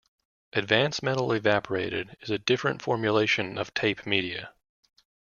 [0.53, 4.51] Advance Metal Evaporated is a different formulation of tape media.